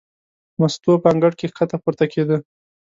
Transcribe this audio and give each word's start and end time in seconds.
مستو 0.59 0.91
په 1.01 1.07
انګړ 1.13 1.31
کې 1.39 1.45
ښکته 1.51 1.77
پورته 1.83 2.05
کېده. 2.13 2.37